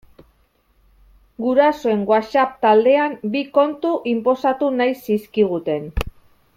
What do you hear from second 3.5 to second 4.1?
kontu